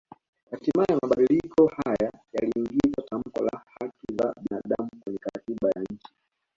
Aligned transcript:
Hatimaye 0.49 0.91
mabadiliko 0.99 1.61
haya 1.77 2.09
yaliingiza 2.33 3.01
tamko 3.09 3.43
la 3.43 3.63
haki 3.73 4.07
za 4.17 4.33
binaadamu 4.41 4.89
kwenye 4.99 5.17
katiba 5.19 5.69
ya 5.75 5.81
nchi 5.91 6.13